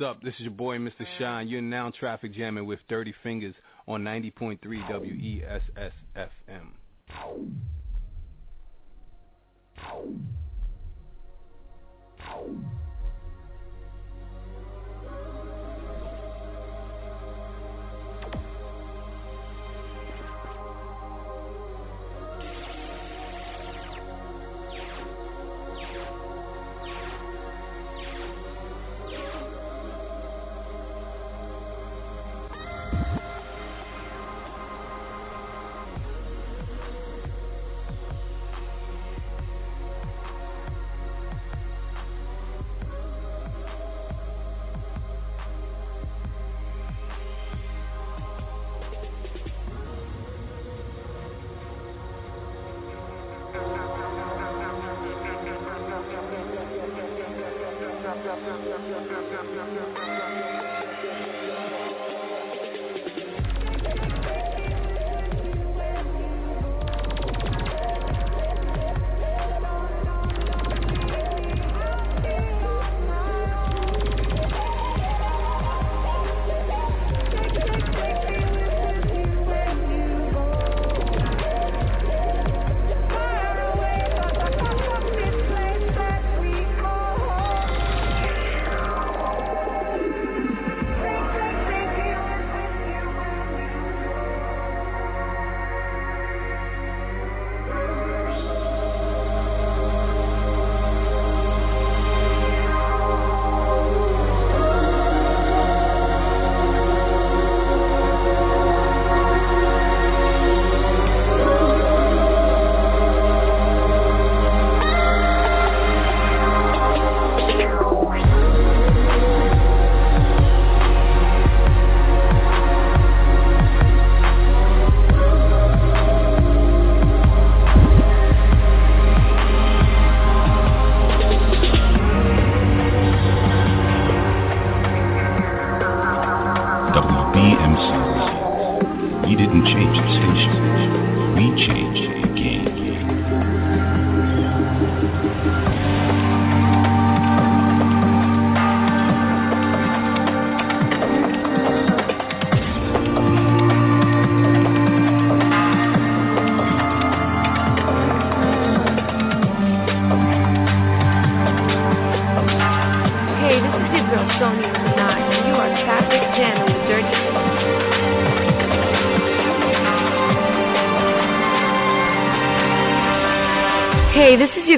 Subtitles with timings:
[0.00, 0.22] what's up?
[0.22, 1.06] This is your boy, Mr.
[1.18, 1.46] Shine.
[1.48, 3.54] You're now traffic jamming with Dirty Fingers
[3.86, 5.92] on 90.3 WESS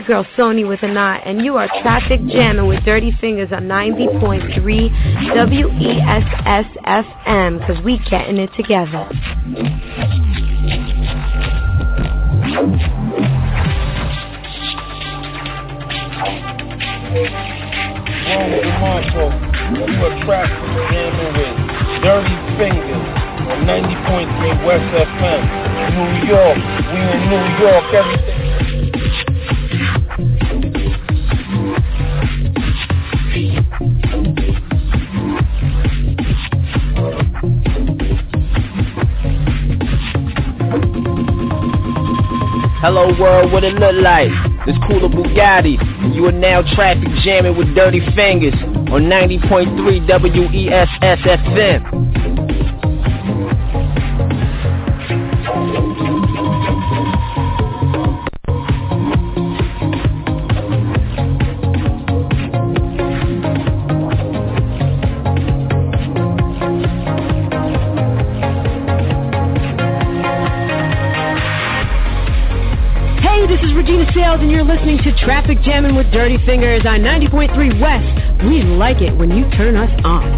[0.08, 3.64] your girl Sony with a knot, and you are traffic jamming with Dirty Fingers on
[3.64, 4.54] 90.3
[5.34, 9.08] WESS FM, because we getting it together.
[18.28, 19.30] Wrong with Marshall.
[19.72, 21.56] You are traffic jamming with
[22.02, 23.06] Dirty Fingers
[23.50, 25.42] on 90.3 West FM.
[25.92, 26.58] New York,
[26.92, 28.41] we in New York, everything.
[42.82, 44.32] Hello world, what it look like?
[44.66, 48.54] This cooler Bugatti, and you are now traffic jamming with dirty fingers
[48.90, 50.88] on 90.3 WESS
[74.72, 78.42] listening to Traffic Jamming with Dirty Fingers on 90.3 West.
[78.48, 80.31] We like it when you turn us on.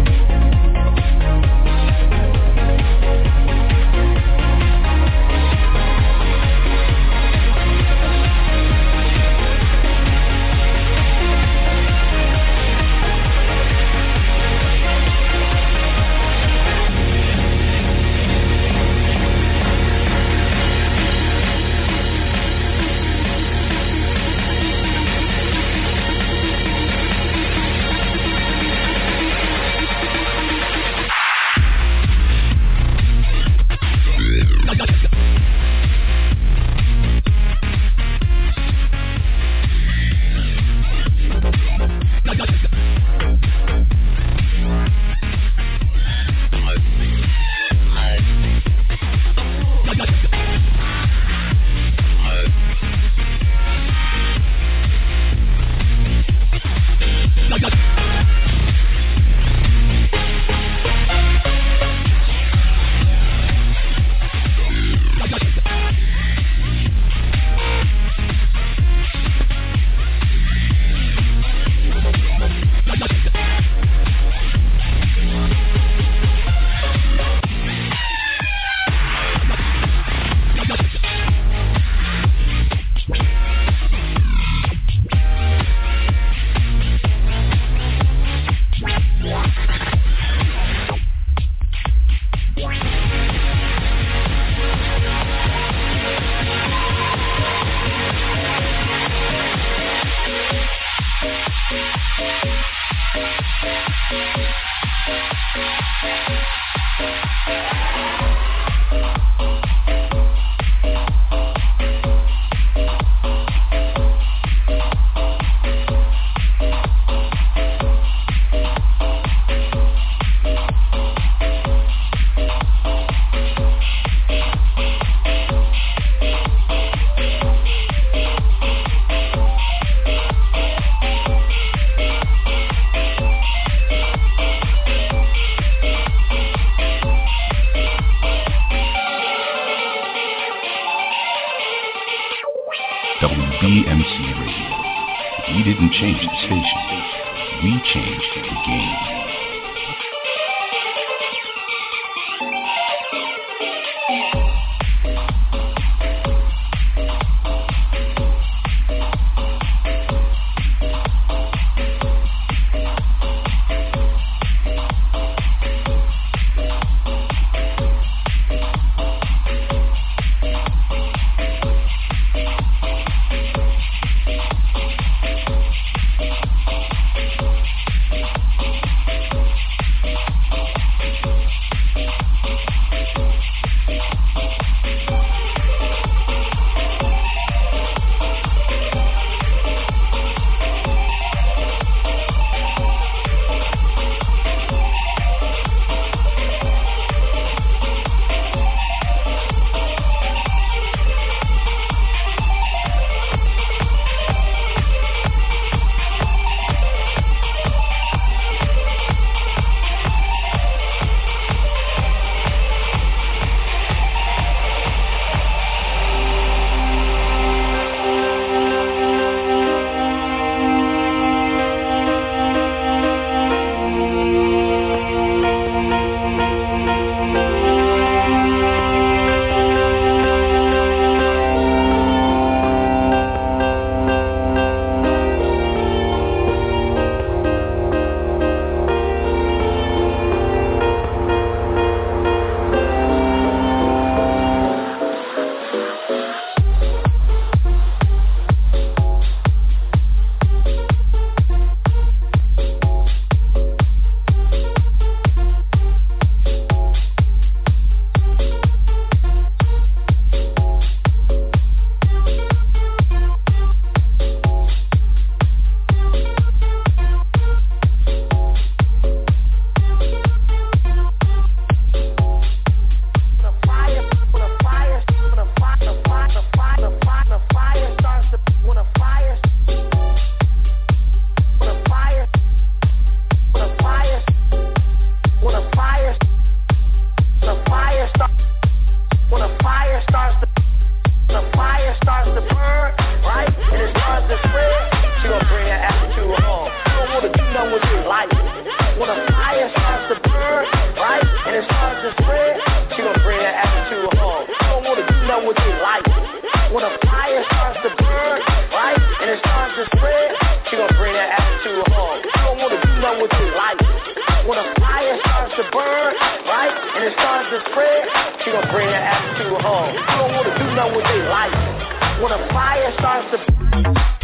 [322.55, 324.14] fire starts to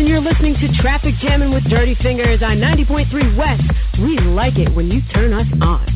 [0.00, 3.62] and you're listening to Traffic Jamming with Dirty Fingers on 90.3 West.
[4.00, 5.89] We like it when you turn us on.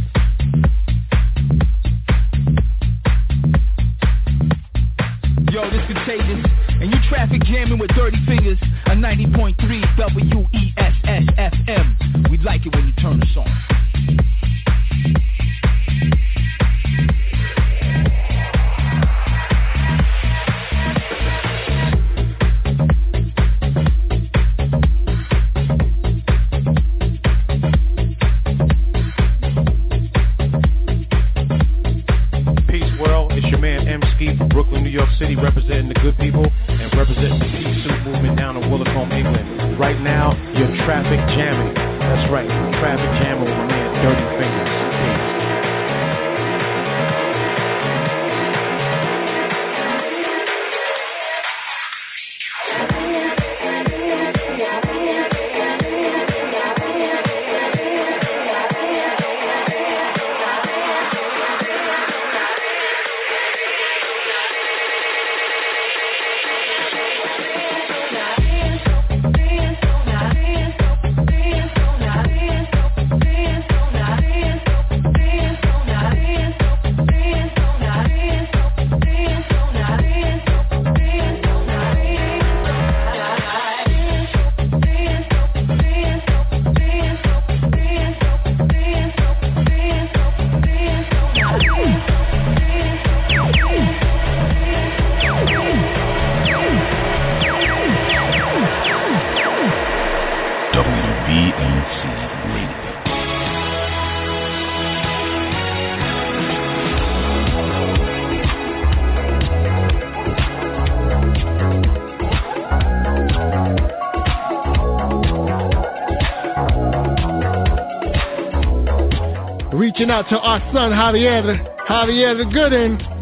[120.05, 121.43] reaching out to our son Javier,
[121.89, 123.14] Javier the Gooden,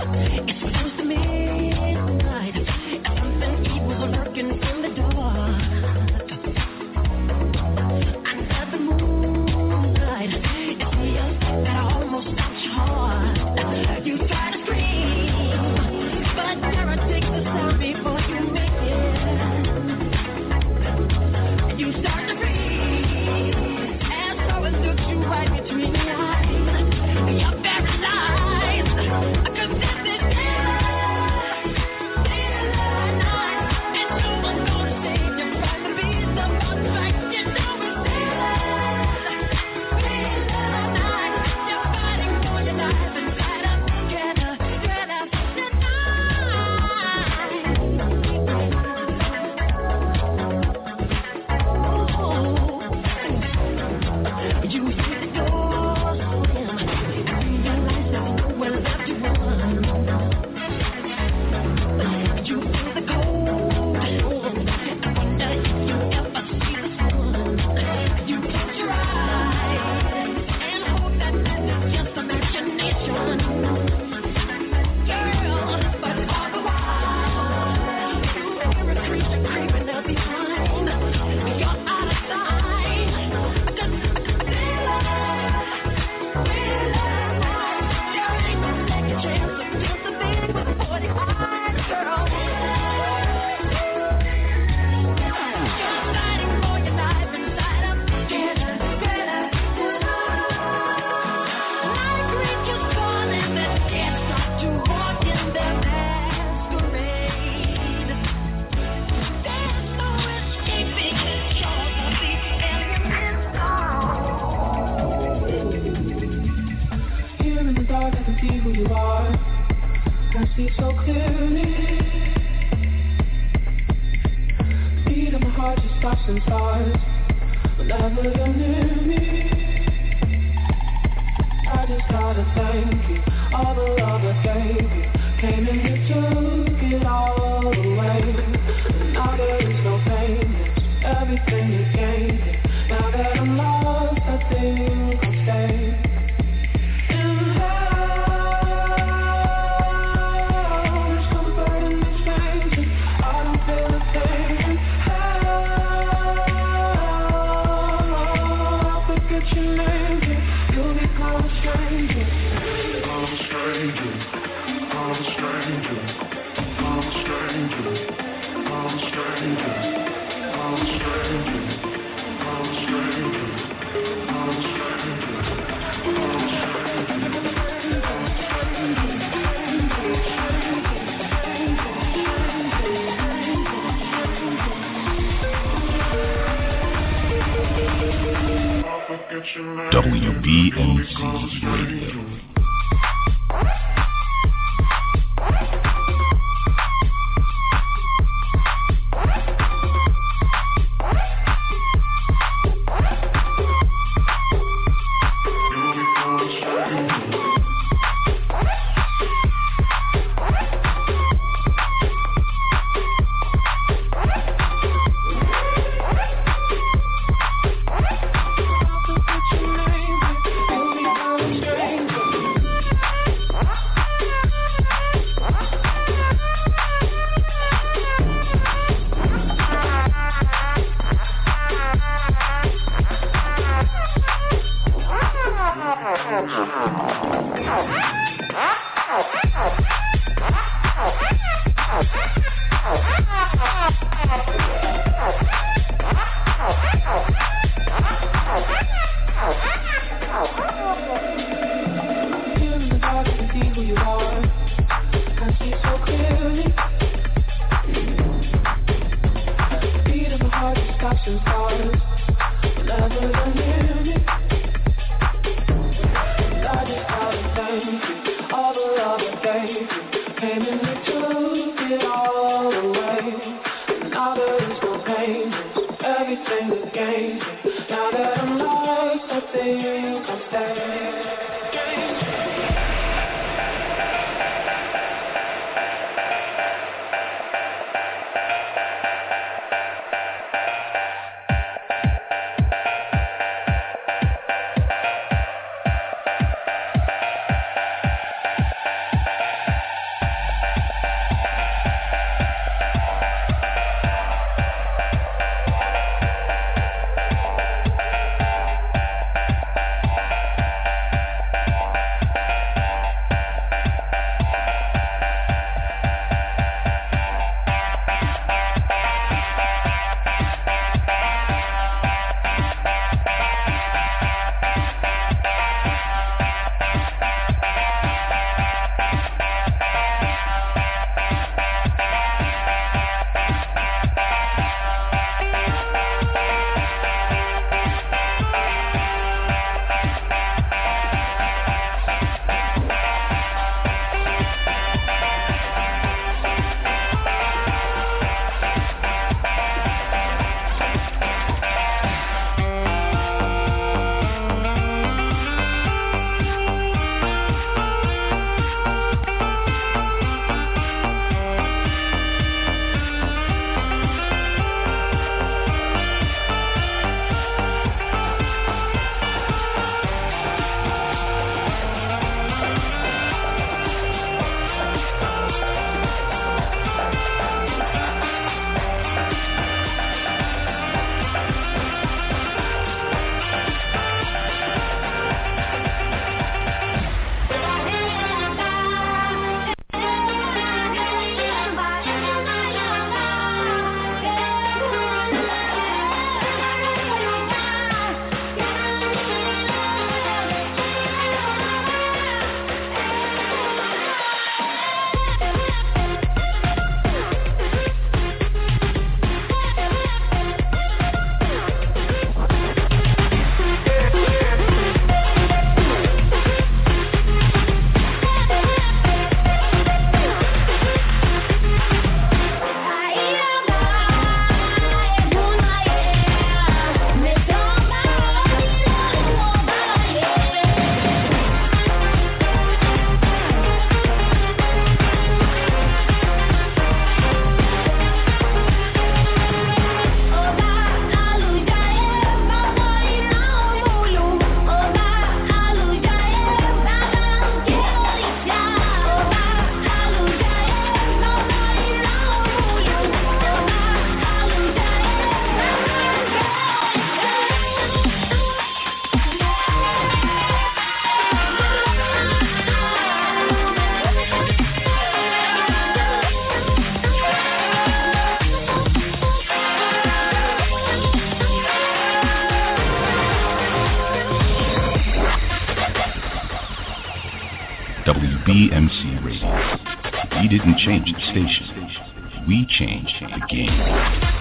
[480.85, 482.45] change the station.
[482.49, 484.32] We changed the game.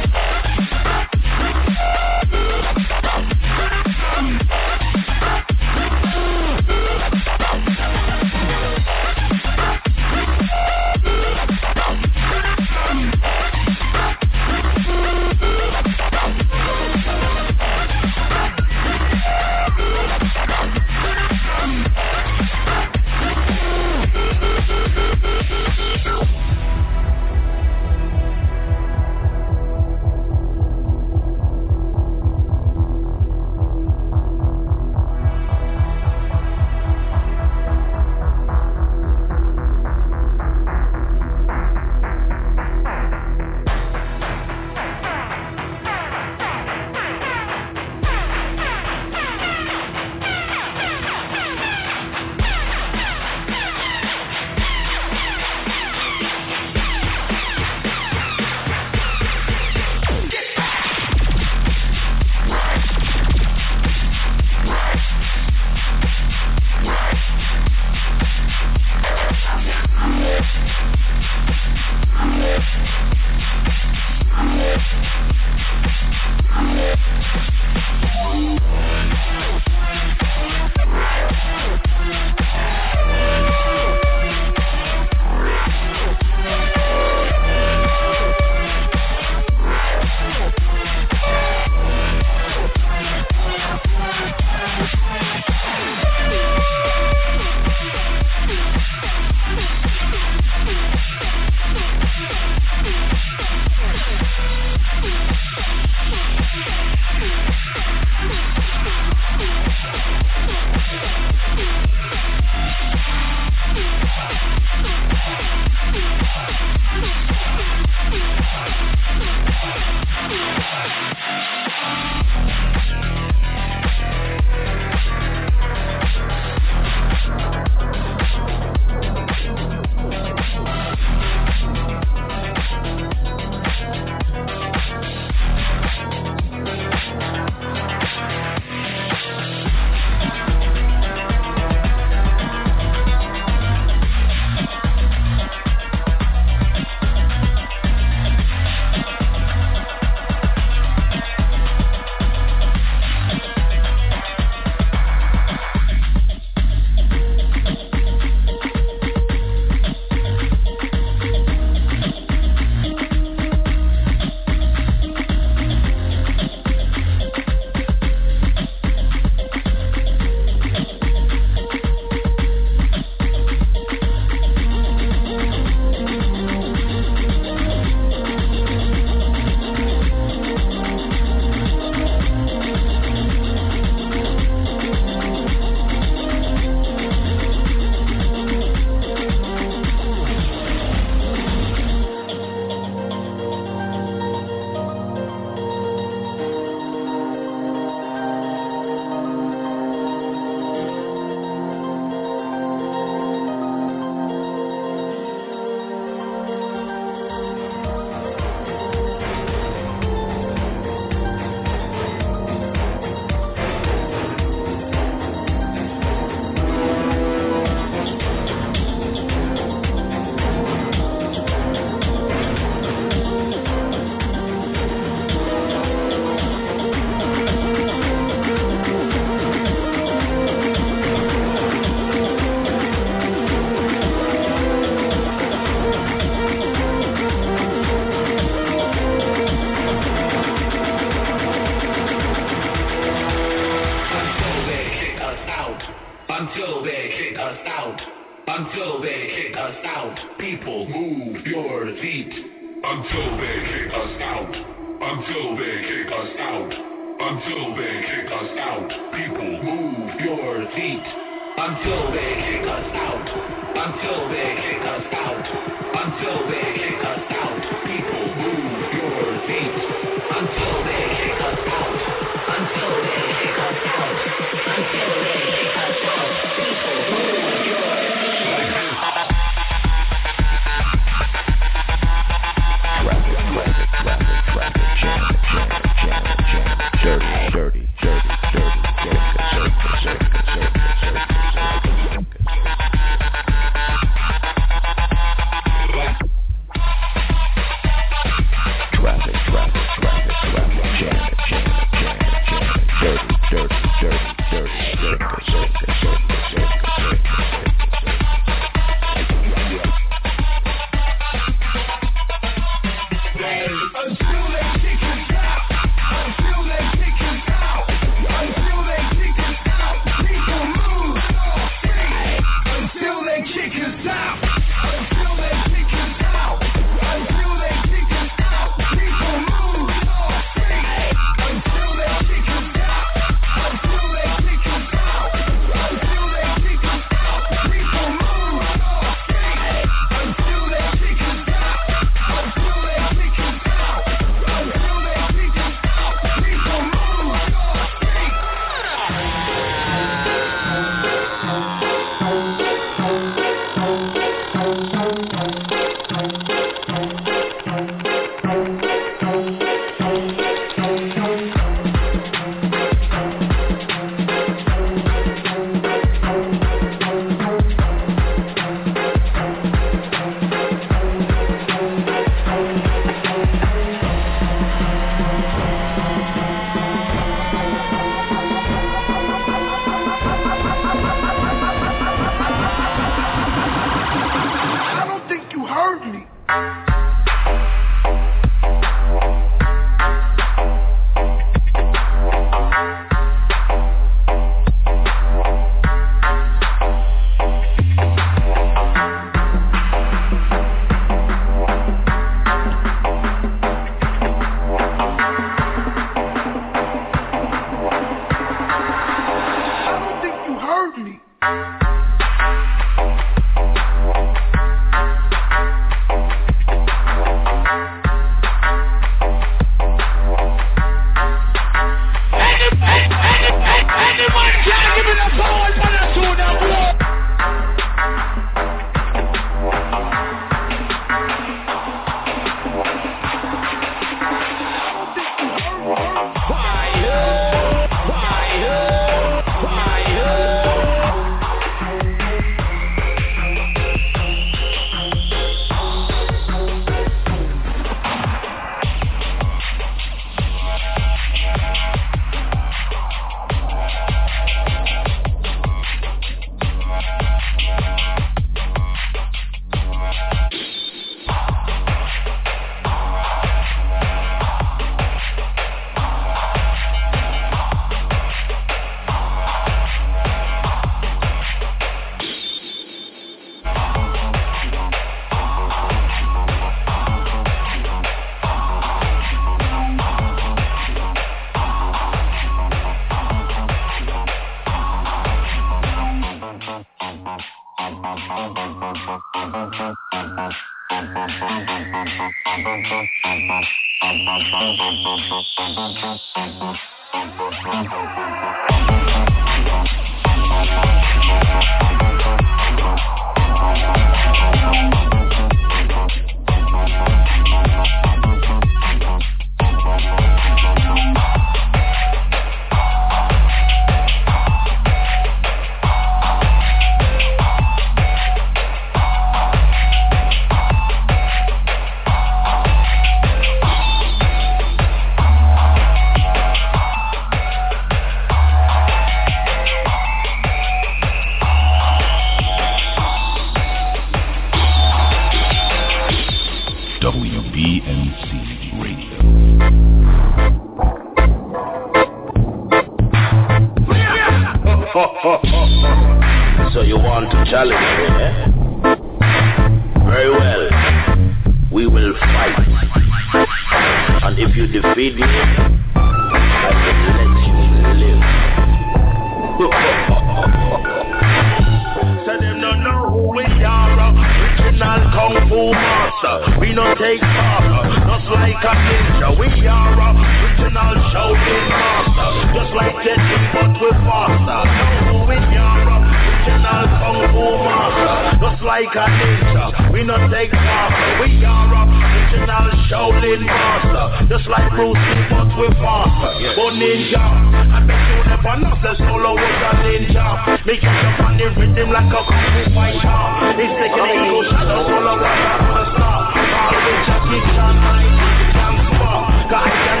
[578.85, 579.93] like a ninja.
[579.93, 581.09] We not take faster.
[581.21, 584.25] We are original Shaolin master.
[584.25, 586.31] Just like Bruce Lee, but we're faster.
[586.41, 586.57] Yeah.
[586.57, 588.73] But ninja, I bet you never know.
[588.81, 590.65] Say solo was a ninja.
[590.65, 593.21] Make you jump on the rhythm like a kung fu fighter.
[593.61, 596.13] He's taking eagle to shadow solo was a master.
[596.41, 599.29] All the Jackie Chan, I'm a stop.
[599.51, 600.00] Cause I can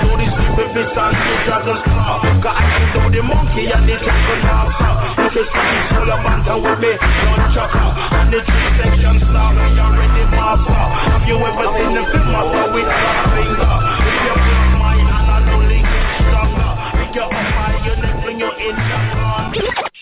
[0.71, 5.19] this and the dragon claw Got I can do the monkey and the dragon master.
[5.19, 9.67] Look at the solar banter with me Don't chucker And the three section star We
[9.75, 10.71] already master.
[11.11, 13.67] Have you ever seen the film master with that finger?
[13.99, 16.71] If you put mine and I do link it stronger
[17.03, 19.51] Pick you up by your neck when you're in the ground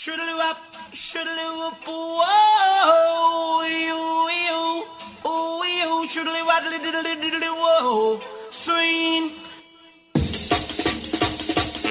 [0.05, 0.57] Shoodaloo up,
[1.09, 4.05] shoodaloo up, whoa You,
[4.37, 4.61] you,
[5.25, 8.21] oh you Shoodaloo up, diddle diddle whoa
[8.69, 9.48] Swing.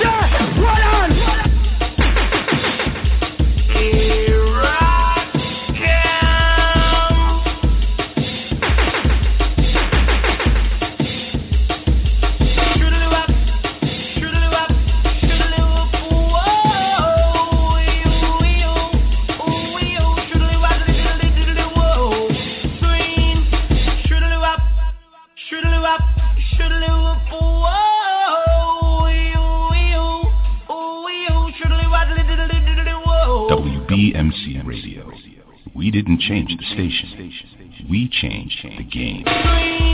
[0.00, 0.10] Sure,
[0.62, 1.10] What on.
[36.30, 37.88] change the station.
[37.90, 39.89] We change the game.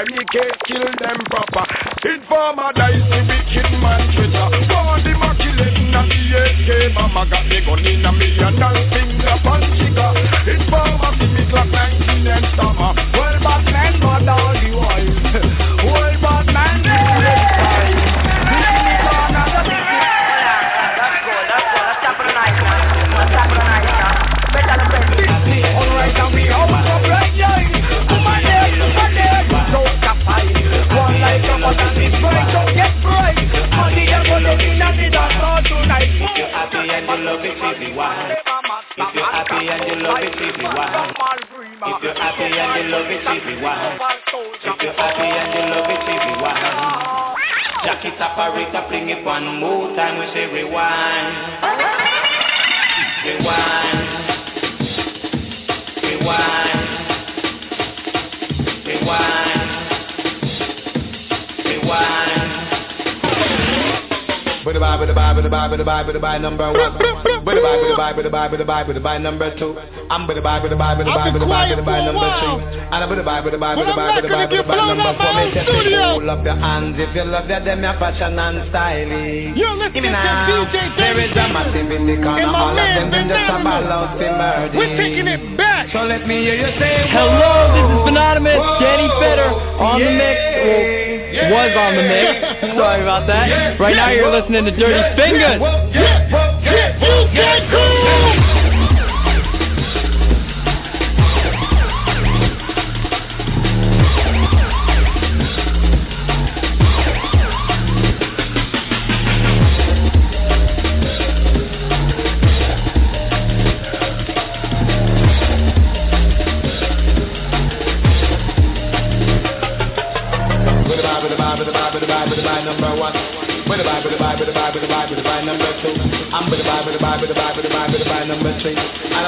[0.00, 0.89] I make a kill
[65.84, 67.44] Bible, the Bible, the Bible, the Bible, number one.
[67.44, 69.72] With the Bible, the Bible, the Bible, the Bible, the Bible, number two.
[70.10, 72.56] I'm with the Bible, the Bible, the Bible, the Bible, the Bible, number three.
[72.90, 75.32] And I'm with the Bible, the Bible, the Bible, the Bible, the Bible, number four.
[75.34, 75.66] Make them
[76.10, 79.56] hold up your hands if you love them, them your fashion and styling.
[79.56, 83.28] You're listening to DJ There is a massive in the corner, all of them, them
[83.30, 84.76] just a ball out to murder.
[84.76, 85.88] We're taking it back.
[85.92, 90.38] So let me hear you say, Hello, this is Anonymous, Danny Fetter on the mix.
[91.30, 92.49] Well, was on the mix.
[92.60, 93.80] Sorry about that.
[93.80, 95.60] Right now you're listening to Dirty Fingers.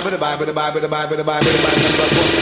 [0.05, 2.42] And I'm with the Bible, the Bible, the Bible, the Bible, the Bible,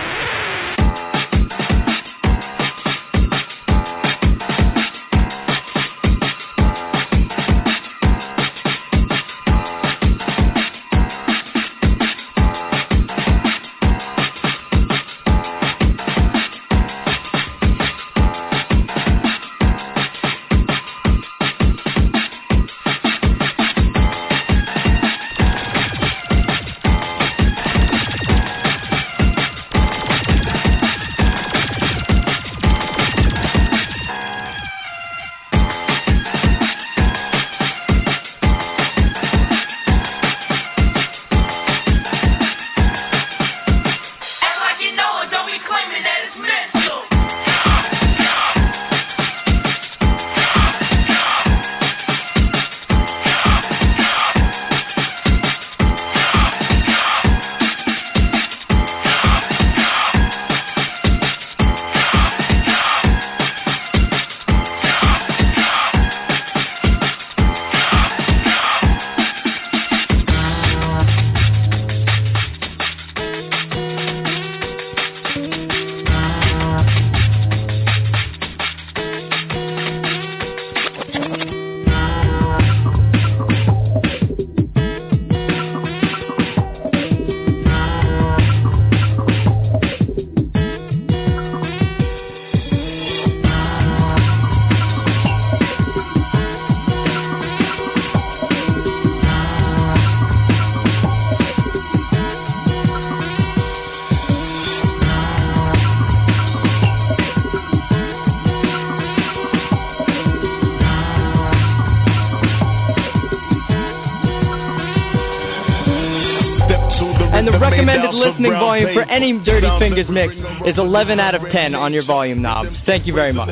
[119.21, 120.33] Any Dirty Fingers mix
[120.65, 122.67] is 11 out of 10 on your volume knob.
[122.85, 123.49] Thank you very much.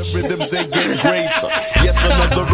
[1.85, 2.45] Yes, another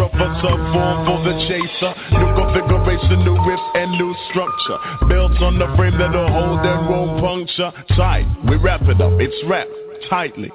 [1.06, 1.92] for the chaser.
[2.12, 3.36] New configuration, new
[3.74, 4.78] and new structure.
[5.08, 7.72] Built on the frame that'll hold and won't puncture.
[7.96, 9.12] Tight, we wrap it up.
[9.20, 9.70] It's wrapped
[10.08, 10.52] tightly.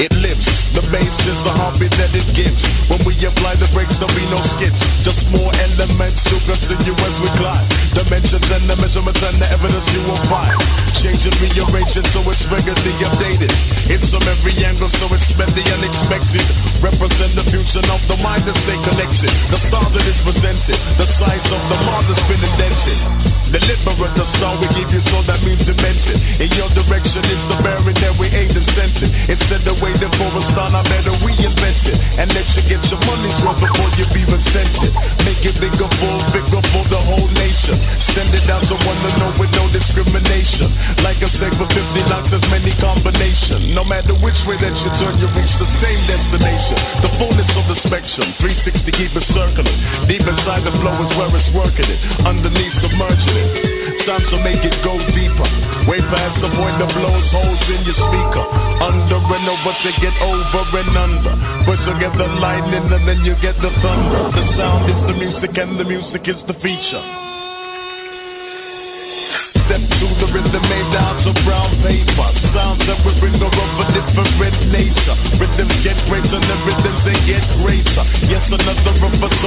[0.00, 0.12] It
[0.78, 2.62] The bass is the heartbeat that it gives.
[2.86, 4.78] When we apply the brakes, there'll be no skids.
[5.02, 7.66] Just more elements to continue as we glide.
[7.98, 10.54] Dimensions and the measurements and the evidence you will find.
[11.02, 13.50] Changing, rearranging so it's regularly updated.
[13.90, 16.46] It's from every angle, so it's expect the unexpected.
[16.78, 19.34] Represent the fusion of the mind and stay connected.
[19.50, 23.37] The star that is presented, the size of the Mars has been indented.
[23.48, 26.20] Deliberate the song we give you, so that means dimension.
[26.40, 28.28] In your direction is the bearing that we
[28.78, 29.10] send it.
[29.26, 31.96] Instead of waiting for a star, I better reinvent it.
[32.18, 34.92] And let you get your money's worth before you be resented.
[35.26, 37.76] Make it bigger for, bigger for the whole nation.
[38.14, 40.70] Send it out to one to know with no discrimination.
[41.02, 43.74] Like I said, for 50 locks, there's many combinations.
[43.74, 46.76] No matter which way that you turn, you reach the same destination.
[47.02, 49.78] The fullness of the spectrum, 360 keep it circling.
[50.06, 52.00] Deep inside the flow is where it's working it.
[52.22, 53.37] Underneath submerging
[54.08, 55.48] Time to make it go deeper.
[55.84, 58.44] Way past the point that blows holes in your speaker.
[58.80, 61.34] Under and over to get over and under.
[61.68, 64.32] Put together lightning and then you get the thunder.
[64.32, 67.04] The sound is the music and the music is the feature.
[69.68, 72.28] Step to the rhythm made out of brown paper.
[72.56, 74.38] Sounds that we bring are of a different
[74.72, 75.16] nature.
[75.36, 78.04] Rhythms get greater and the rhythms they get greater.
[78.32, 79.37] Yes, another of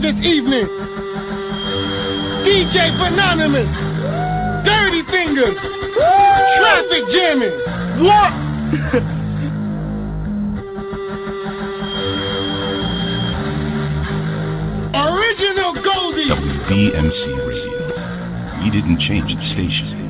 [0.00, 0.66] this evening.
[2.44, 3.68] DJ Anonymous,
[4.64, 5.56] Dirty Fingers,
[6.58, 7.58] Traffic Jamming,
[8.04, 9.08] What?
[14.94, 16.28] Original Goldie.
[16.30, 18.62] WBMC Radio.
[18.64, 20.07] We didn't change the station.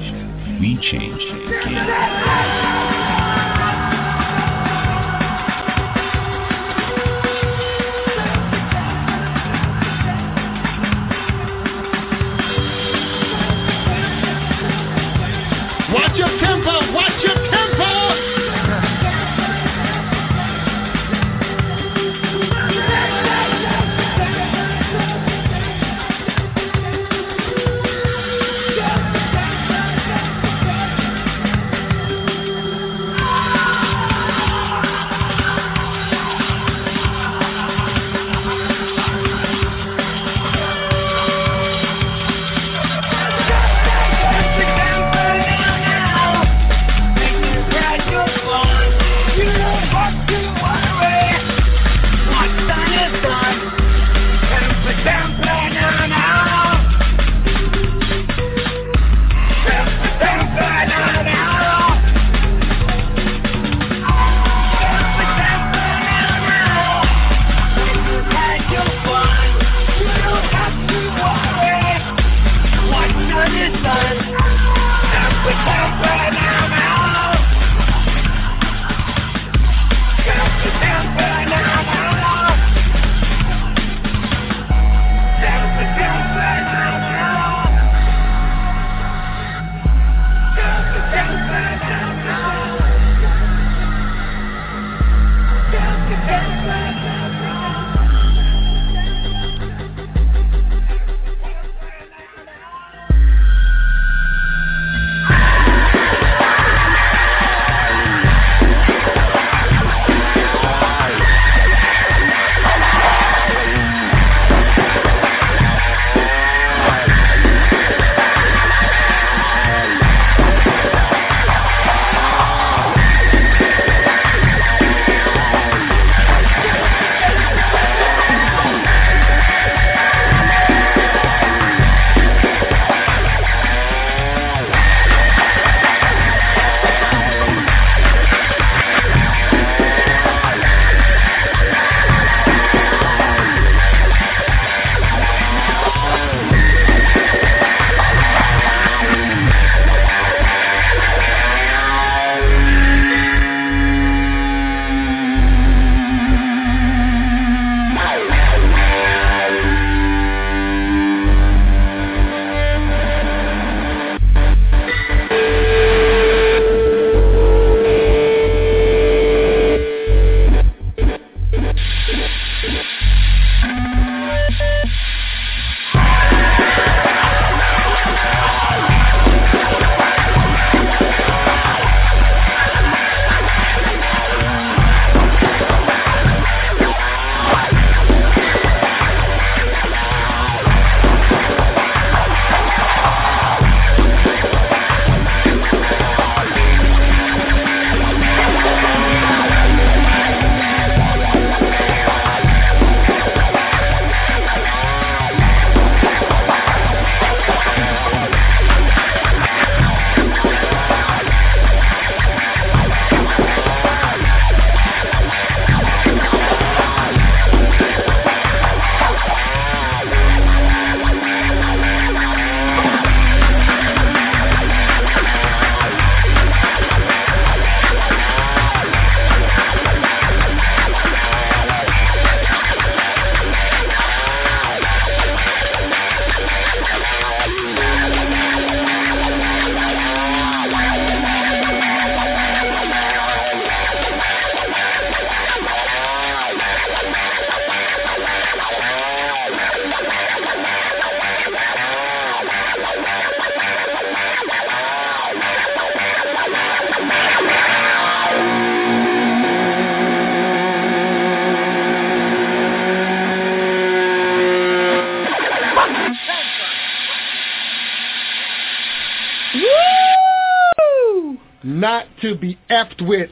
[272.29, 273.31] To be effed with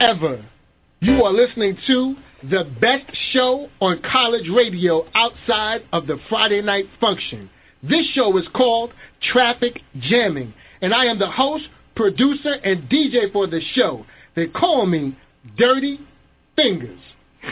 [0.00, 0.44] ever.
[1.00, 2.14] You are listening to
[2.44, 7.50] the best show on college radio outside of the Friday night function.
[7.82, 8.92] This show is called
[9.32, 11.64] Traffic Jamming, and I am the host,
[11.96, 14.06] producer, and DJ for the show.
[14.36, 15.16] They call me
[15.56, 15.98] Dirty
[16.54, 17.00] Fingers.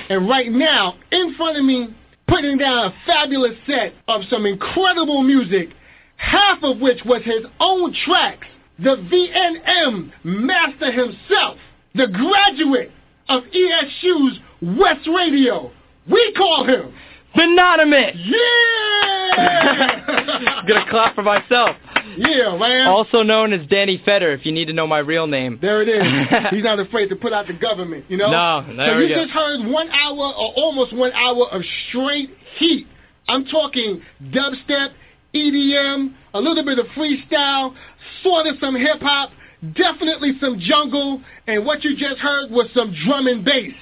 [0.09, 1.89] And right now, in front of me,
[2.29, 5.71] putting down a fabulous set of some incredible music,
[6.17, 8.47] half of which was his own tracks,
[8.79, 11.59] the VNM master himself,
[11.95, 12.91] the graduate
[13.29, 15.71] of ESU's WESS Radio.
[16.11, 16.95] We call him
[17.35, 18.17] Anonymous.
[18.17, 19.35] Yeah!
[20.67, 21.77] Gonna clap for myself.
[22.17, 22.87] Yeah, man.
[22.87, 25.59] Also known as Danny Fetter, if you need to know my real name.
[25.61, 26.03] There it is.
[26.51, 28.31] He's not afraid to put out the government, you know?
[28.31, 29.23] No, there so you go.
[29.23, 32.87] just heard one hour or almost one hour of straight heat.
[33.29, 34.93] I'm talking dubstep,
[35.37, 37.75] EDM, a little bit of freestyle,
[38.23, 39.31] sort of some hip hop,
[39.75, 43.75] definitely some jungle, and what you just heard was some drum and bass.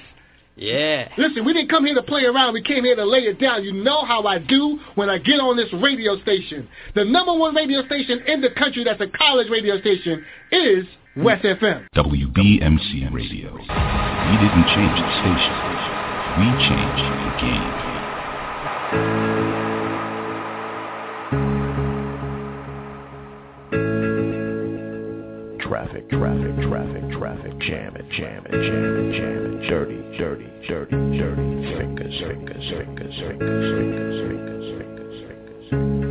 [0.57, 1.09] Yeah.
[1.17, 2.53] Listen, we didn't come here to play around.
[2.53, 3.63] We came here to lay it down.
[3.63, 6.67] You know how I do when I get on this radio station.
[6.95, 10.85] The number one radio station in the country that's a college radio station is
[11.17, 11.87] WESS FM.
[11.95, 13.51] WBMC Radio.
[13.53, 15.55] We didn't change the station.
[16.39, 19.34] We changed the game.
[25.75, 31.17] Traffic, traffic, traffic, traffic, jam it, jam it, jam it, jam it, dirty, dirty, dirty,
[31.19, 36.04] dirty, fingers, fingers, fingers, fingers, fingers, fingers, fingers, fingers.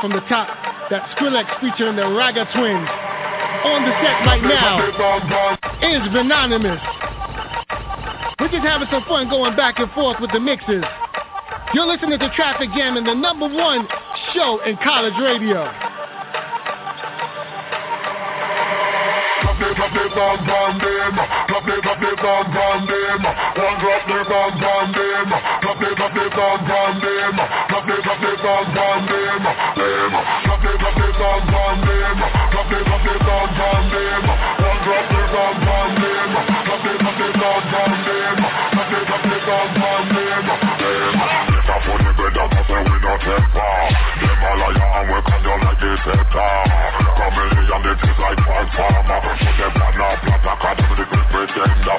[0.00, 0.48] From the top.
[0.90, 2.88] That Skrillex featuring the Ragga Twins.
[3.62, 4.82] On the set right now
[5.80, 6.82] is Anonymous.
[8.40, 10.82] We're just having some fun going back and forth with the mixes.
[11.74, 13.86] You're listening to Traffic Jam and the number one
[14.34, 15.62] show in college radio.
[22.02, 23.22] The bomb them.
[23.22, 24.26] One drop them.
[24.26, 24.58] Them.
[24.58, 24.92] Them.
[24.92, 25.38] Them.
[25.92, 26.18] Them.
[26.18, 26.28] Them.
[26.42, 27.32] Them.
[27.32, 28.18] Them.
[28.22, 29.38] Them.
[29.38, 30.12] Them.
[30.12, 30.32] Them
[44.42, 44.92] a liar
[47.72, 49.18] and they taste like transformer.
[49.22, 50.81] Put them on a platter,
[51.54, 51.92] cut to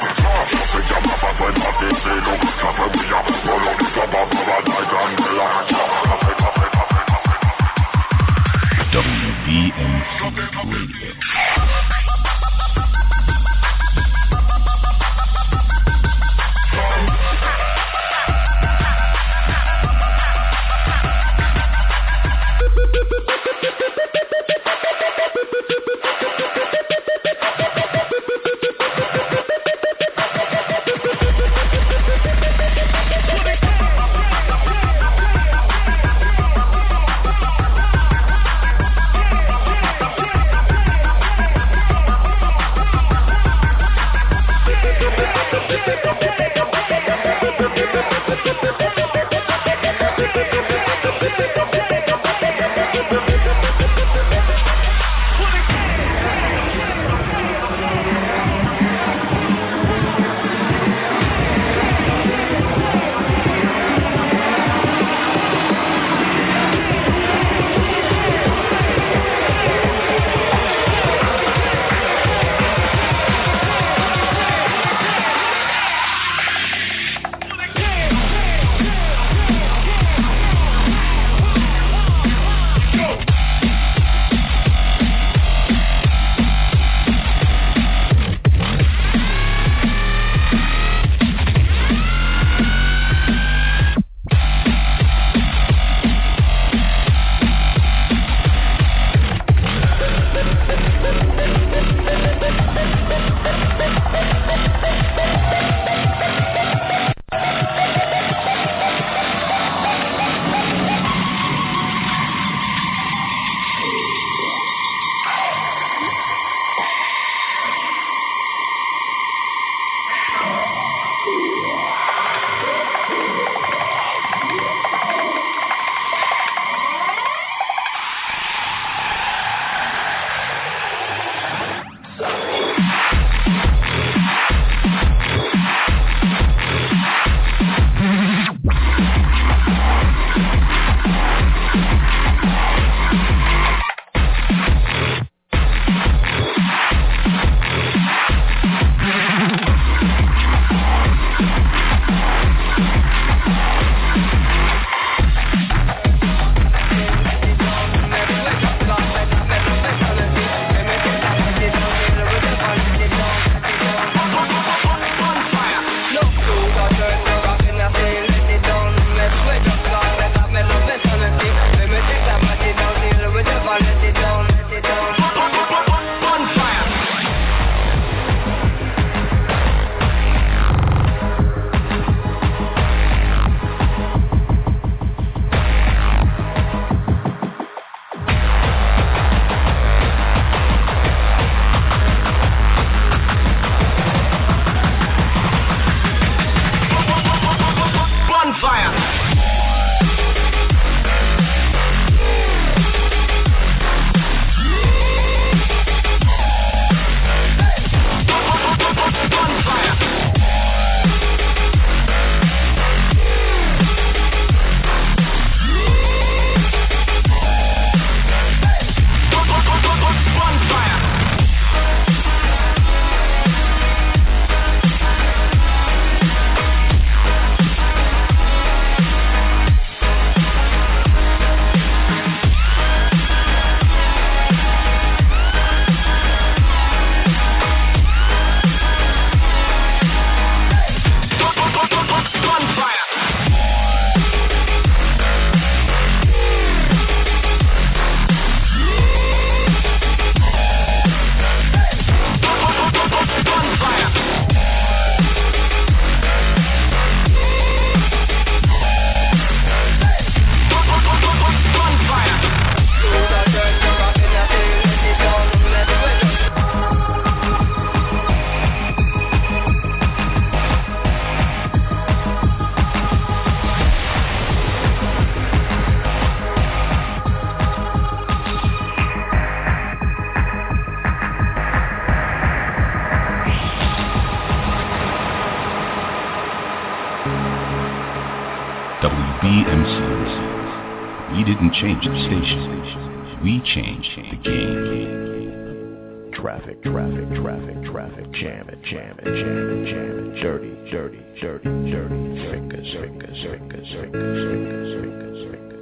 [291.43, 291.55] Radio.
[291.55, 293.43] didn't change the station.
[293.43, 296.31] We changed the game.
[296.33, 301.91] Traffic, traffic, traffic, traffic, jam it, jam it, jam it, jam it, dirty, dirty, dirty,
[301.91, 305.72] dirty, fingers, fingers, fingers, fingers, fingers, fingers, fingers,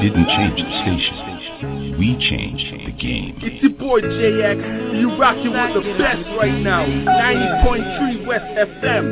[0.00, 1.98] didn't change the station.
[1.98, 3.36] We changed the game.
[3.42, 4.98] It's your boy JX.
[4.98, 6.86] You rocking with the best right now.
[6.86, 8.42] 90.3 WESS
[8.82, 9.10] FM.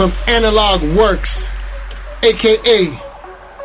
[0.00, 1.28] From Analog Works,
[2.24, 2.88] aka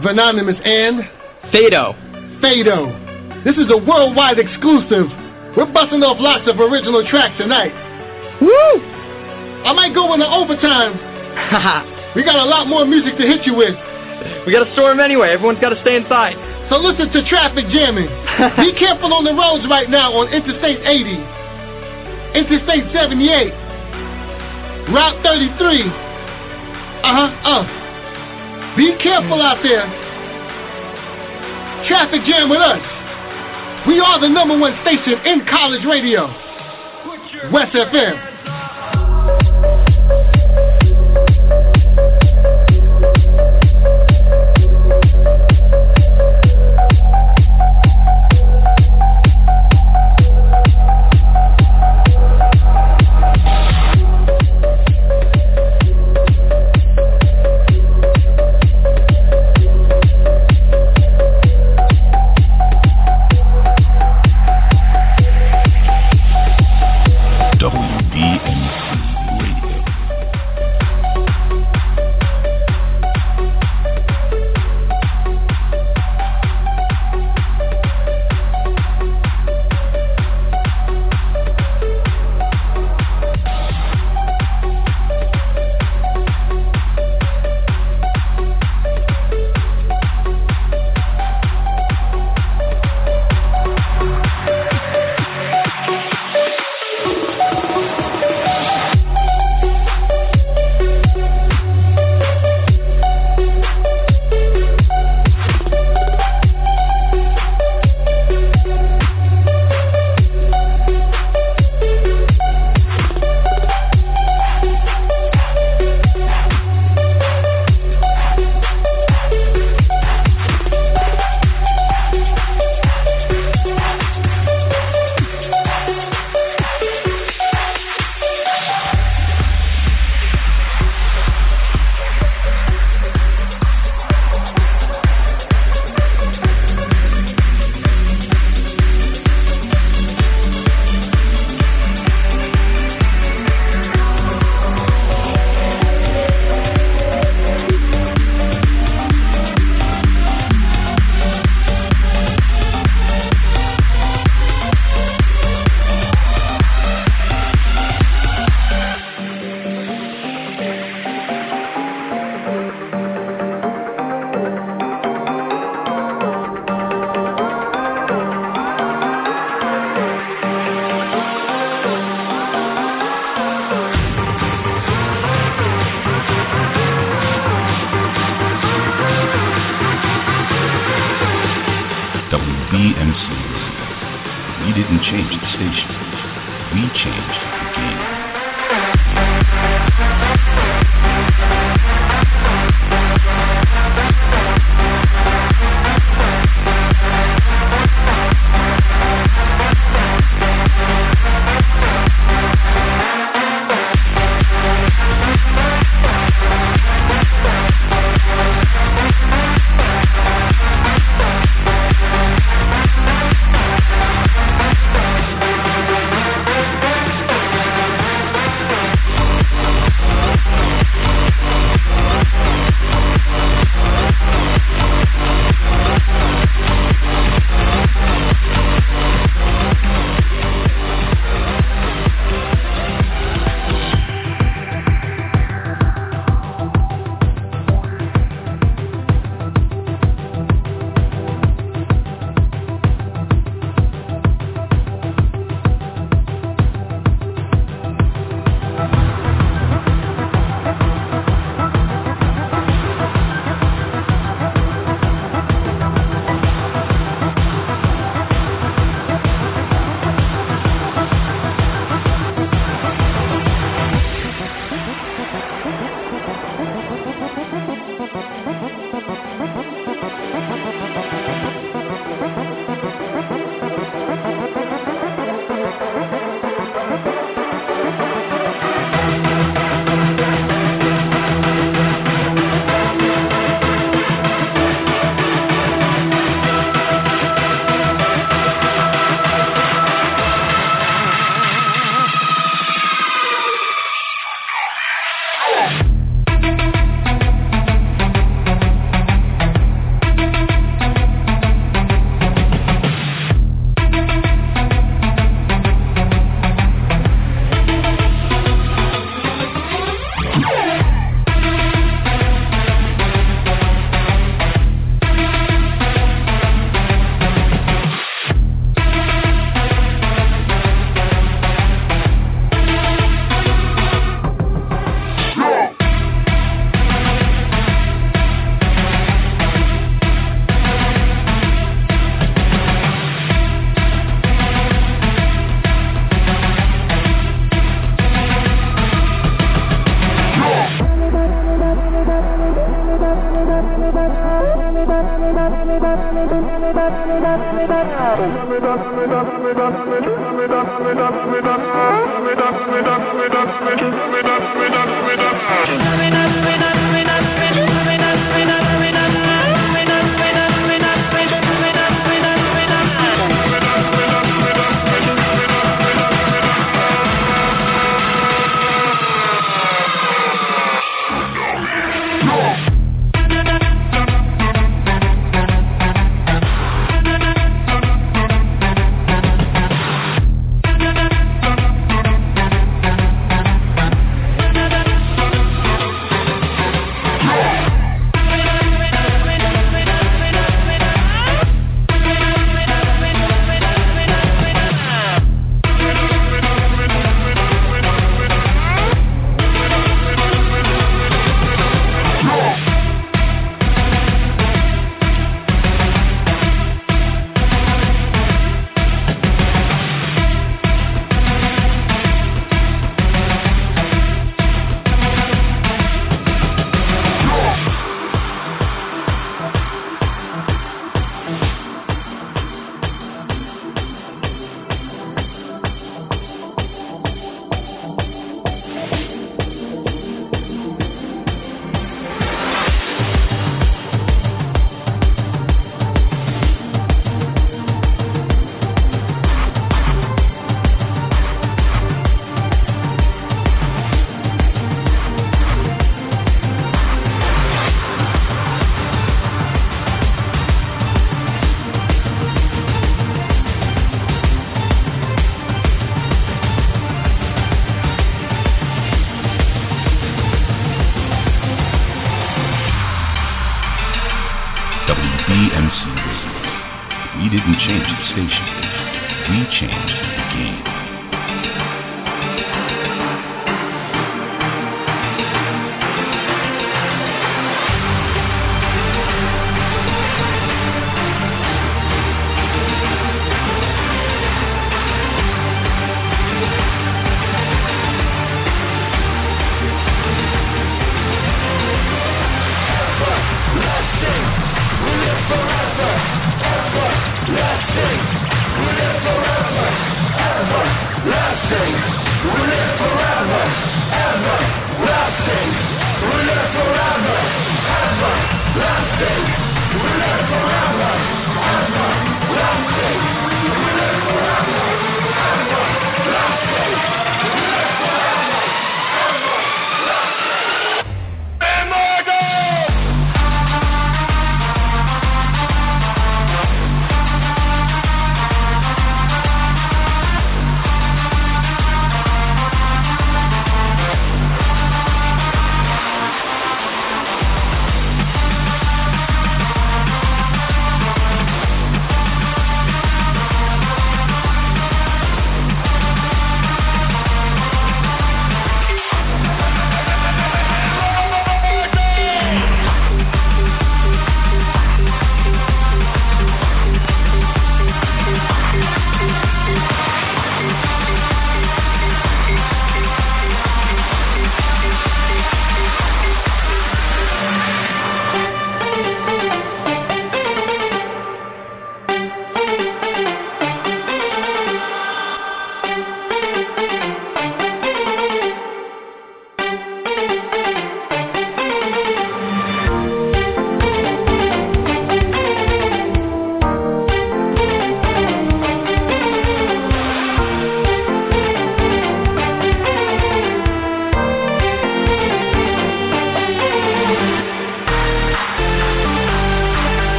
[0.00, 1.04] Vanonymous and
[1.52, 1.92] Fado.
[2.40, 3.44] Fado.
[3.44, 5.12] This is a worldwide exclusive.
[5.52, 7.76] We're busting off lots of original tracks tonight.
[8.40, 8.80] Woo!
[9.68, 10.96] I might go into overtime.
[12.16, 13.76] we got a lot more music to hit you with.
[14.48, 15.36] we gotta storm anyway.
[15.36, 16.40] Everyone's gotta stay inside.
[16.72, 18.08] So listen to traffic jamming.
[18.56, 21.12] Be careful on the roads right now on Interstate 80,
[22.40, 23.52] Interstate 78,
[24.96, 26.01] Route 33.
[27.02, 28.76] Uh-huh, uh.
[28.76, 29.84] Be careful out there.
[31.88, 32.80] Traffic jam with us.
[33.86, 36.26] We are the number one station in college radio.
[37.50, 38.31] WESS FM.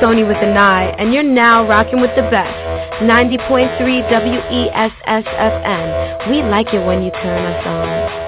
[0.00, 2.54] Sony with an I, and you're now rocking with the best.
[3.02, 4.92] 90.3 WESS
[6.30, 8.23] We like it when you turn us on.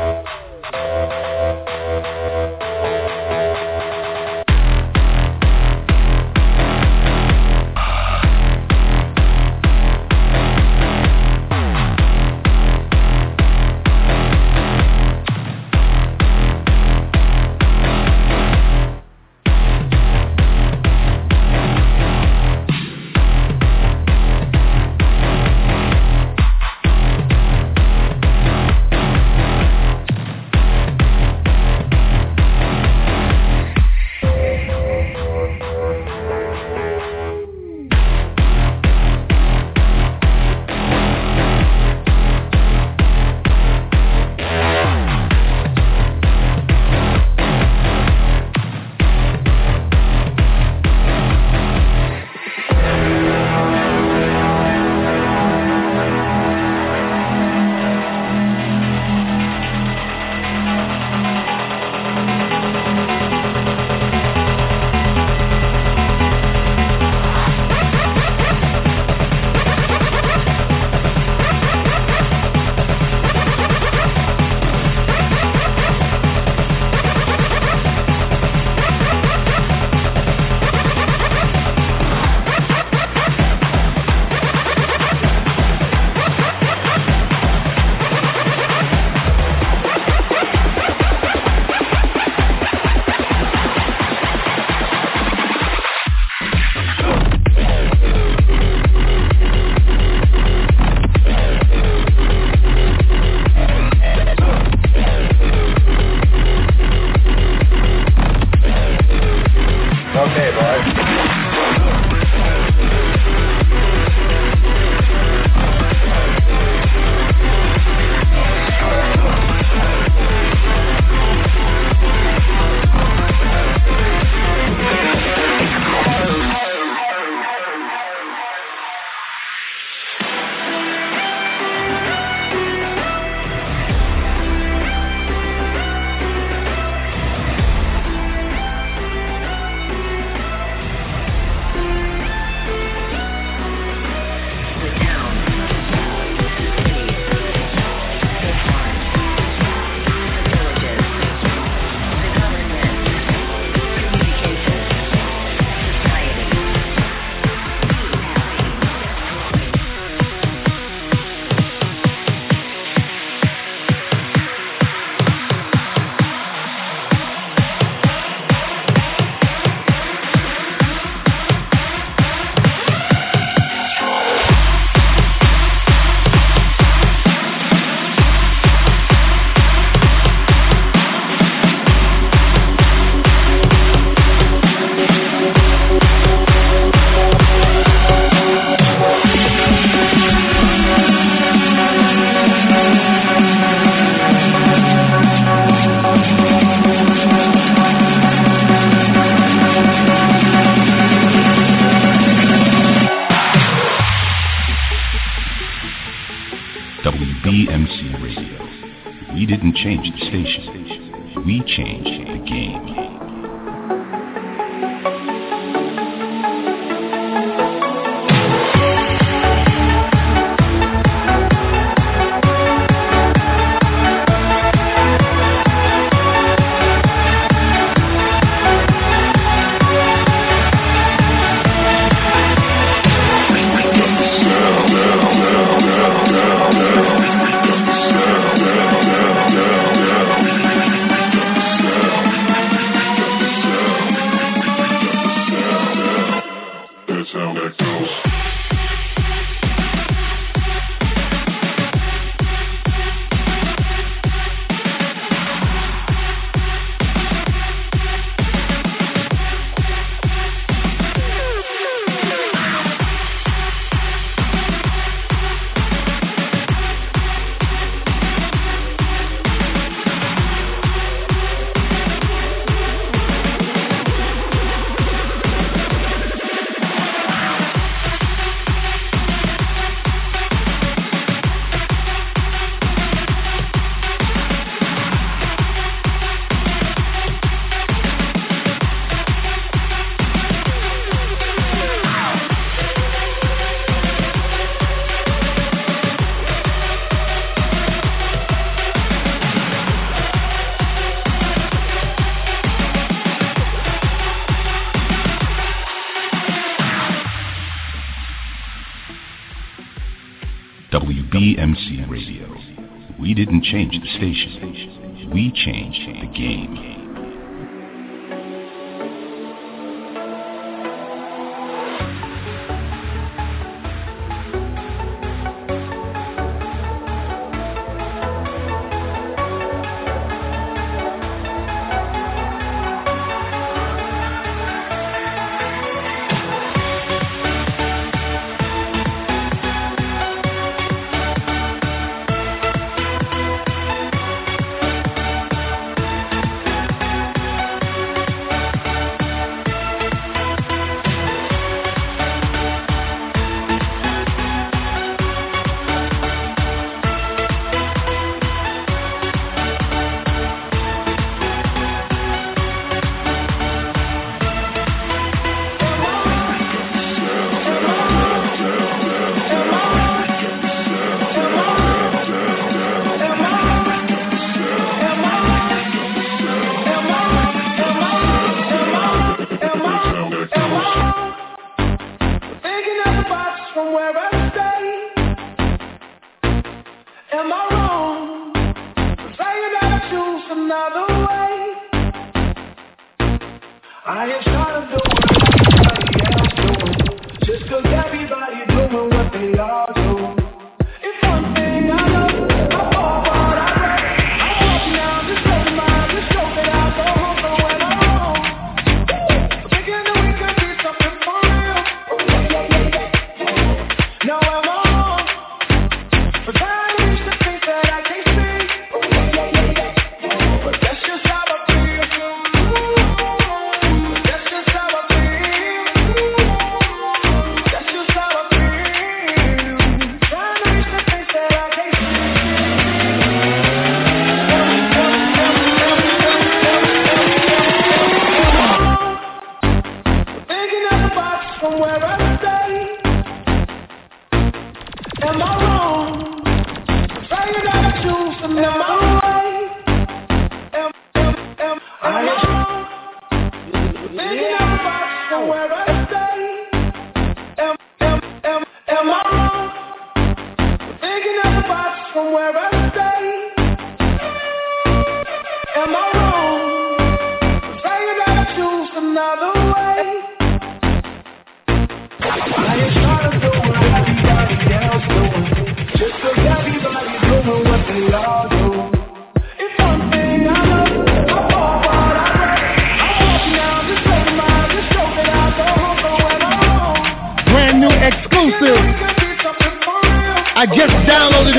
[313.71, 315.31] change the station.
[315.33, 316.96] We change the game.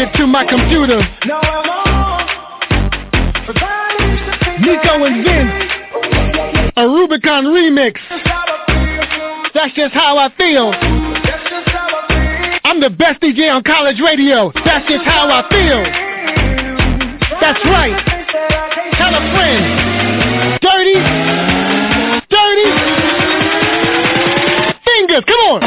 [0.05, 0.99] to my computer.
[4.61, 7.97] Nico and Vinz, a Rubicon remix.
[9.55, 10.71] That's just how I feel.
[12.63, 14.51] I'm the best DJ on college radio.
[14.65, 15.83] That's just how I feel.
[17.41, 17.97] That's right.
[18.97, 19.63] Tell a friend.
[20.61, 20.93] Dirty,
[22.29, 22.69] dirty
[24.85, 25.23] fingers.
[25.25, 25.66] Come on.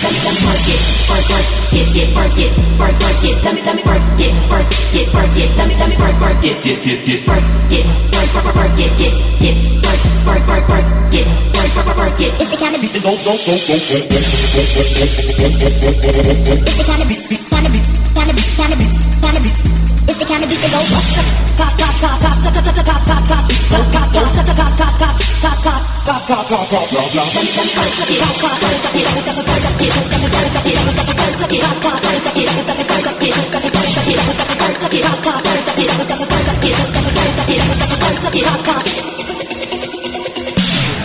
[0.00, 3.36] work it, work work it, get work it, work work it.
[3.44, 5.48] Let me let me work it, work it, work it.
[5.56, 8.78] Let me let me work work it, get get get work it, work work work
[8.78, 12.32] it, get get work work work work get work work work it.
[12.40, 15.68] It's the kind of beat that go go go go go go go go go
[15.76, 16.52] go go go.
[16.64, 17.20] It's the kind of beat,
[17.50, 19.91] kind of beat, kind of beat, kind of beat, kind of beat.
[20.04, 21.06] It's the kind of beat that goes pop
[21.54, 25.42] pop pop pop pop pop pop pop pop pop pop pop pop pop pop pop.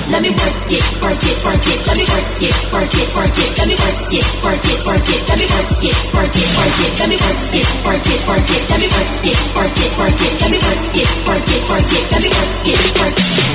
[0.09, 1.79] Let me work it, work it, work it.
[1.87, 3.51] Let me work it, work it, work it.
[3.57, 5.21] Let me work it, work it, work it.
[5.29, 6.93] Let me work it, work it, work it.
[6.99, 8.63] Let me work it, work it, work it.
[8.69, 10.33] Let me work it, work it, work it.
[10.41, 12.05] Let me work it, work it, work it.
[12.11, 13.46] Let me work it, work it.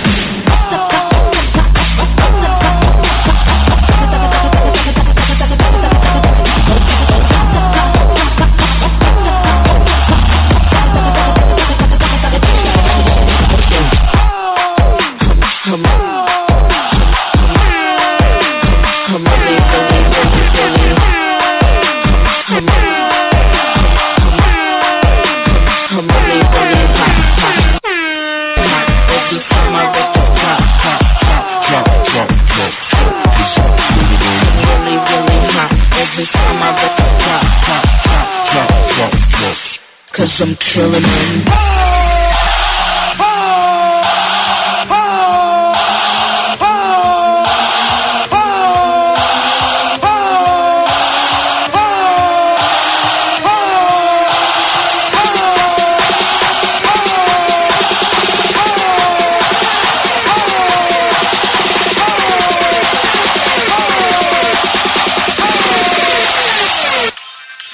[40.43, 41.45] I'm killing them.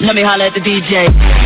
[0.01, 1.38] Let me holler at the DJ.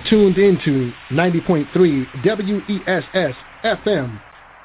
[0.00, 4.20] Are tuned into 90.3 WESS FM,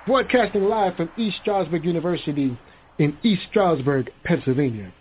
[0.06, 2.58] broadcasting live from East Stroudsburg University
[3.00, 4.92] in East Stroudsburg, Pennsylvania.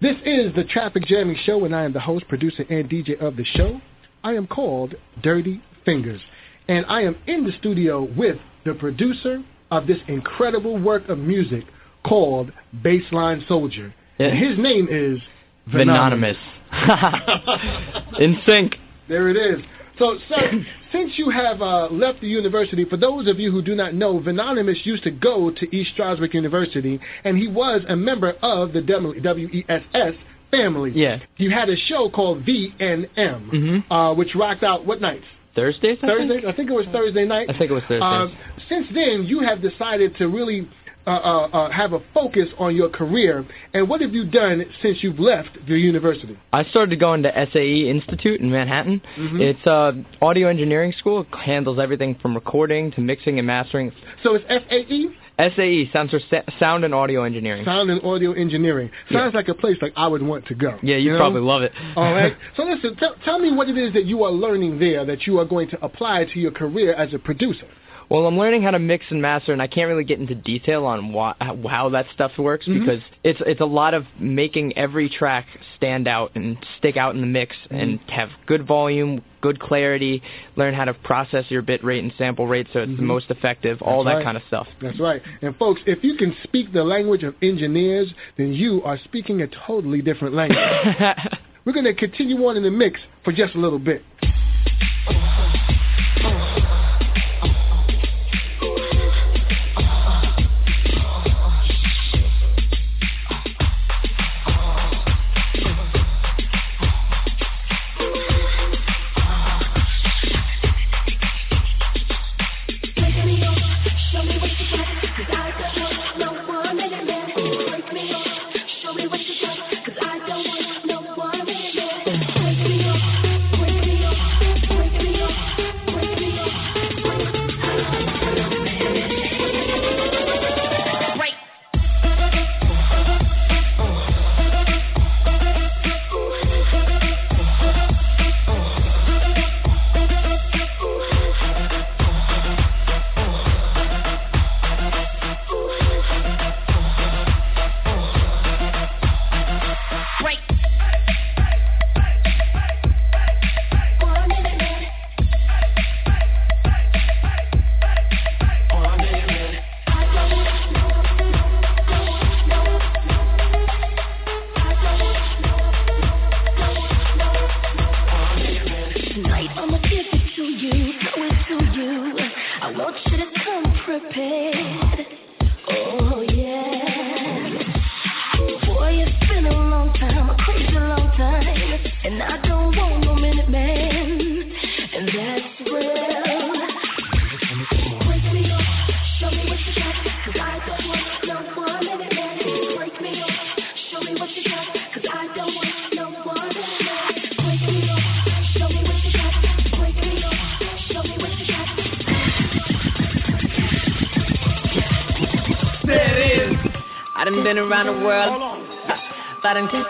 [0.00, 3.36] This is the Traffic Jamming Show, and I am the host, producer, and DJ of
[3.36, 3.80] the show.
[4.24, 6.20] I am called Dirty Fingers,
[6.68, 11.64] and I am in the studio with the producer of this incredible work of music
[12.04, 12.50] called
[12.82, 13.94] Baseline Soldier.
[14.18, 15.18] And his name is
[15.66, 16.36] Venonymous.
[18.18, 18.76] In sync.
[19.08, 19.62] There it is.
[19.98, 23.74] So, sir, since you have uh, left the university, for those of you who do
[23.74, 28.30] not know, Venonymous used to go to East Stroudsburg University, and he was a member
[28.42, 30.14] of the W- WESS
[30.50, 30.92] family.
[30.94, 31.18] Yeah.
[31.36, 33.92] You had a show called VNM, Mm-hmm.
[33.92, 35.24] uh, which rocked out what nights?
[35.54, 36.28] Thursdays, I Thursday.
[36.40, 36.44] think?
[36.46, 37.50] I think it was Thursday night.
[37.50, 38.02] I think it was Thursdays.
[38.02, 38.28] Uh,
[38.70, 40.66] since then, you have decided to really
[41.06, 43.44] uh, uh, uh, have a focus on your career.
[43.74, 46.38] And what have you done since you've left the university?
[46.52, 49.02] I started going to SAE Institute in Manhattan.
[49.16, 49.40] Mhm.
[49.40, 51.20] It's a audio engineering school.
[51.22, 53.92] It handles everything from recording to mixing and mastering.
[54.22, 55.08] So it's SAE?
[55.38, 56.20] SAE stands for
[56.58, 57.64] Sound and Audio Engineering.
[57.64, 58.90] Sound and Audio Engineering.
[59.10, 60.78] Sounds like a place like I would want to go.
[60.82, 61.18] Yeah, you know?
[61.18, 61.72] probably love it.
[61.96, 62.36] All right.
[62.56, 65.38] So listen, tell, tell me what it is that you are learning there that you
[65.38, 67.66] are going to apply to your career as a producer.
[68.12, 70.84] Well, I'm learning how to mix and master, and I can't really get into detail
[70.84, 72.80] on why, how that stuff works Mhm.
[72.80, 75.46] because it's it's a lot of making every track
[75.78, 78.10] stand out and stick out in the mix and Mm-hmm.
[78.10, 80.20] have good volume, good clarity.
[80.56, 83.06] Learn how to process your bit rate and sample rate so it's the Mhm.
[83.06, 83.80] most effective.
[83.80, 84.24] all that right.
[84.24, 84.68] kind of stuff.
[84.82, 85.22] That's right.
[85.40, 89.46] And folks, if you can speak the language of engineers, then you are speaking a
[89.46, 90.58] totally different language.
[91.64, 94.02] We're going to continue on in the mix for just a little bit.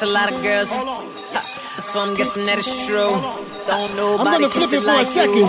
[0.03, 0.69] A lot of girls.
[1.93, 3.15] So I'm guessing that it's true.
[3.66, 5.37] Don't nobody I'm gonna flip it for a second.
[5.39, 5.47] you.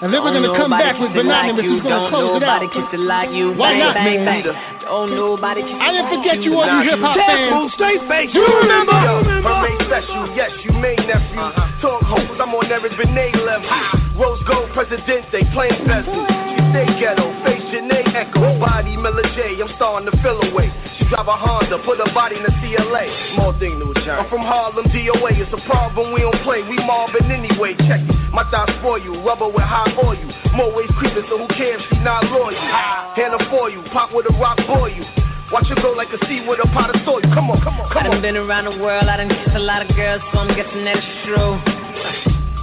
[0.00, 1.76] And then we're gonna come back with kiss it Bananas like you.
[1.76, 2.72] who's gonna Don't close it nobody out.
[2.72, 3.46] kiss it like you.
[3.52, 4.40] Why bang, not, bang, man?
[4.48, 4.80] bang.
[4.88, 7.76] Don't nobody kiss I didn't like forget you all you hip hop Careful, fans.
[7.76, 8.30] stay fake.
[8.32, 8.96] You remember?
[8.96, 11.36] Her main special, yes, you may nephew.
[11.84, 13.68] Talk hoes, I'm on Eric Benet level.
[14.16, 16.16] Rose gold presidente, playing bezel.
[16.48, 19.60] She stay ghetto, face Janae Echo, body Miller J.
[19.60, 20.72] I'm starting to feel away.
[21.10, 23.34] She drive a Honda, put her body in a CLA.
[23.34, 25.42] Small thing, new I'm from Harlem, DOA.
[25.42, 26.62] It's a problem, we don't play.
[26.62, 27.74] We Marvin anyway.
[27.82, 28.14] Check it.
[28.30, 30.22] My thoughts for you, rubber with high oil.
[30.54, 31.82] More ways creeping, so who cares?
[31.90, 32.54] She not loyal.
[32.54, 33.10] Ah.
[33.18, 35.02] Hand her for you, pop with a rock boy you.
[35.50, 37.26] Watch her go like a sea with a pot of soil.
[37.34, 38.22] Come on, come on, I done on.
[38.22, 40.94] been around the world, I done kissed a lot of girls, so I'm guessing that
[40.94, 41.58] it's true.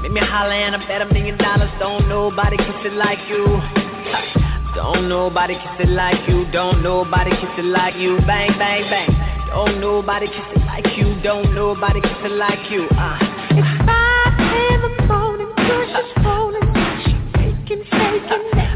[0.08, 4.47] Make me holler and I bet a million dollars, don't nobody kiss it like you.
[4.78, 8.20] Don't nobody kiss it like you, don't nobody kiss it like you.
[8.28, 9.10] Bang, bang, bang.
[9.50, 12.86] Don't nobody kiss it like you, don't nobody kiss it like you.
[12.92, 13.18] Uh.
[13.58, 16.62] It's five in the morning, push is falling,
[17.02, 18.67] she faking,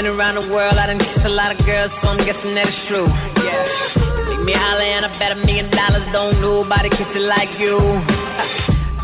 [0.00, 2.72] been around the world, I done kissed a lot of girls, so I'm guessing that
[2.72, 3.04] it's true.
[3.04, 4.32] Yeah.
[4.32, 7.76] Make me holler and I bet a million dollars, don't nobody kiss it like you.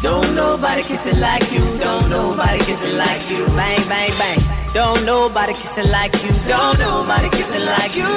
[0.00, 3.44] Don't nobody kiss it like you, don't nobody kiss it like you.
[3.52, 4.40] Bang, bang, bang.
[4.72, 8.08] Don't nobody kiss it like you, don't nobody kiss it like you.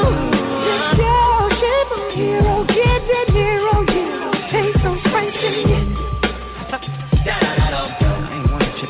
[0.64, 4.56] This girl, she's my hero, get that hero, yeah.
[4.56, 6.00] Take some strength in it.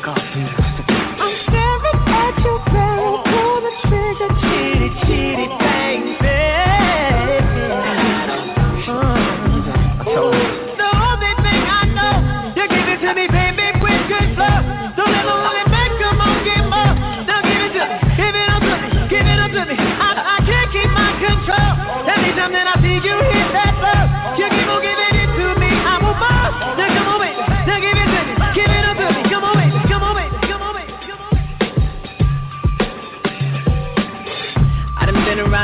[0.06, 0.69] I'm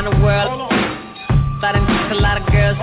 [0.07, 0.71] around the world,
[1.63, 2.77] I done kissed a lot of girls.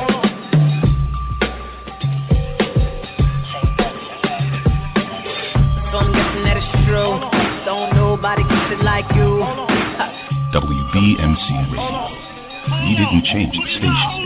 [5.90, 7.20] So I'm guessing that it's true.
[7.64, 9.40] Don't nobody kiss it like you.
[10.52, 12.08] WBMC Radio.
[12.84, 14.24] We didn't change the station.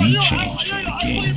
[0.00, 1.36] We changed the game.